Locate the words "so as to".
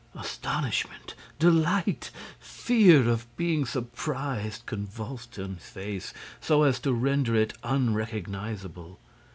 6.39-6.91